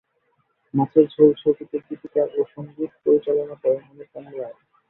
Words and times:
মাছের 0.73 1.05
ঝোল 1.13 1.29
ছবিতে 1.41 1.75
গীতিকার 1.85 2.27
ও 2.35 2.41
সংগীত 2.53 2.91
পরিচালনা 3.03 3.55
করেন 3.61 3.81
অনুপম 3.91 4.25
রায়। 4.33 4.57